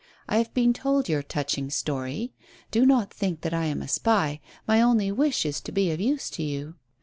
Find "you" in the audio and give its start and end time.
6.41-6.73